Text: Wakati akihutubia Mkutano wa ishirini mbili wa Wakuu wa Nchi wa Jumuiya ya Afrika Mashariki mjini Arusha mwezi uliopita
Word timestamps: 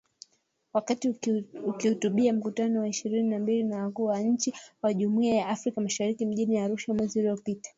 Wakati 0.73 1.15
akihutubia 1.69 2.33
Mkutano 2.33 2.79
wa 2.79 2.87
ishirini 2.87 3.37
mbili 3.39 3.71
wa 3.73 3.83
Wakuu 3.83 4.05
wa 4.05 4.19
Nchi 4.19 4.53
wa 4.81 4.93
Jumuiya 4.93 5.35
ya 5.35 5.49
Afrika 5.49 5.81
Mashariki 5.81 6.25
mjini 6.25 6.57
Arusha 6.59 6.93
mwezi 6.93 7.19
uliopita 7.19 7.69